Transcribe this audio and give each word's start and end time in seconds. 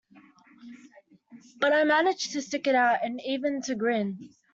But 1.59 1.73
I 1.73 1.83
managed 1.83 2.31
to 2.31 2.41
stick 2.41 2.65
it 2.65 2.73
out 2.73 3.03
and 3.05 3.21
even 3.23 3.61
to 3.67 3.75
grin. 3.75 4.31